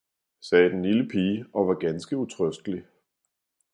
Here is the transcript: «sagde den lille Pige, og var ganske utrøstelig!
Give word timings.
«sagde 0.49 0.69
den 0.69 0.81
lille 0.81 1.07
Pige, 1.07 1.45
og 1.53 1.67
var 1.67 1.73
ganske 1.73 2.17
utrøstelig! 2.17 2.85